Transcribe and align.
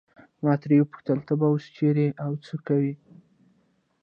ما 0.43 0.53
ترې 0.61 0.77
وپوښتل 0.79 1.19
ته 1.27 1.33
به 1.39 1.45
اوس 1.51 1.65
چیرې 1.77 2.05
یې 2.09 2.15
او 2.23 2.31
څه 2.45 2.55
کوې. 2.67 2.93